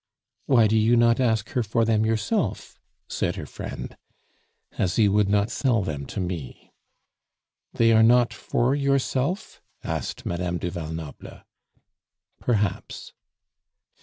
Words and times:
"Why 0.47 0.65
do 0.65 0.75
you 0.75 0.95
not 0.95 1.19
ask 1.19 1.49
her 1.49 1.61
for 1.61 1.85
them 1.85 2.07
yourself?" 2.07 2.79
said 3.07 3.35
her 3.35 3.45
friend. 3.45 3.95
"Asie 4.79 5.07
would 5.07 5.29
not 5.29 5.51
sell 5.51 5.83
them 5.83 6.07
to 6.07 6.19
me." 6.19 6.73
"They 7.73 7.91
are 7.93 8.01
not 8.01 8.33
for 8.33 8.73
yourself?" 8.73 9.61
asked 9.83 10.25
Madame 10.25 10.57
du 10.57 10.71
Val 10.71 10.91
Noble. 10.91 11.41
"Perhaps." 12.39 13.13